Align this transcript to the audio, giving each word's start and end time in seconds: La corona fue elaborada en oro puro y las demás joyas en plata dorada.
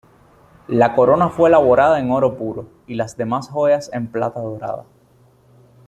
La 0.69 0.95
corona 0.95 1.29
fue 1.29 1.49
elaborada 1.49 1.99
en 1.99 2.09
oro 2.09 2.35
puro 2.35 2.67
y 2.87 2.95
las 2.95 3.17
demás 3.17 3.49
joyas 3.49 3.91
en 3.93 4.07
plata 4.11 4.39
dorada. 4.41 4.85